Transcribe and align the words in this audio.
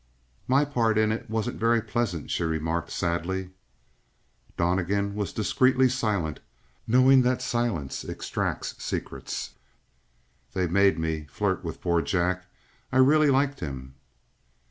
"My 0.47 0.65
part 0.65 0.97
in 0.97 1.11
it 1.11 1.29
wasn't 1.29 1.59
very 1.59 1.79
pleasant," 1.79 2.31
she 2.31 2.41
remarked 2.41 2.89
sadly. 2.89 3.51
Donnegan 4.57 5.13
was 5.13 5.31
discreetly 5.31 5.89
silent, 5.89 6.39
knowing 6.87 7.21
that 7.21 7.39
silence 7.39 8.03
extracts 8.03 8.73
secrets. 8.83 9.51
"They 10.53 10.65
made 10.65 10.97
me 10.97 11.27
flirt 11.29 11.63
with 11.63 11.81
poor 11.81 12.01
Jack. 12.01 12.47
I 12.91 12.97
really 12.97 13.29
liked 13.29 13.59
him!" 13.59 13.93